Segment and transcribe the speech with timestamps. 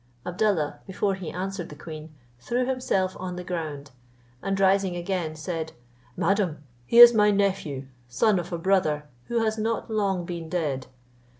[0.25, 3.91] Abdallah, before he answered the queen, threw himself on the ground,
[4.41, 5.73] and rising again, said,
[6.17, 10.87] "Madam, he is my nephew, son of a brother, who has not long been dead.